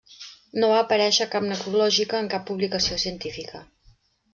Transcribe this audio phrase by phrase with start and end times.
[0.63, 3.67] No va aparèixer cap necrològica en cap publicació científica.